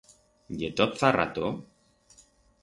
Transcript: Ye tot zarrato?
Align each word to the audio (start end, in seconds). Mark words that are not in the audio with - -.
Ye 0.61 0.69
tot 0.79 0.97
zarrato? 1.01 1.53